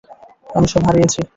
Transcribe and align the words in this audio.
আমি 0.49 0.67
সব 0.67 0.81
হারিয়েছি। 0.87 1.21